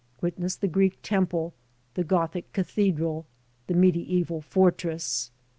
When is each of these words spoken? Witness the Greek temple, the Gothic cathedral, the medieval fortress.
Witness 0.19 0.55
the 0.55 0.67
Greek 0.67 0.97
temple, 1.03 1.53
the 1.93 2.03
Gothic 2.03 2.51
cathedral, 2.53 3.27
the 3.67 3.75
medieval 3.75 4.41
fortress. 4.41 5.29